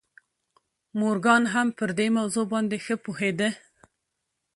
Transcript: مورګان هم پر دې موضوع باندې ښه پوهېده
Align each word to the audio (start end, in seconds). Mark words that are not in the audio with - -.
مورګان 0.99 1.43
هم 1.53 1.67
پر 1.77 1.89
دې 1.99 2.07
موضوع 2.17 2.45
باندې 2.53 2.77
ښه 2.85 2.95
پوهېده 3.03 3.49